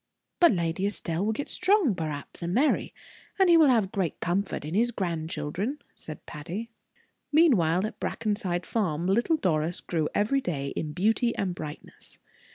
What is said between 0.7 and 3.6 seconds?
Estelle will get strong, perhaps, and marry, and he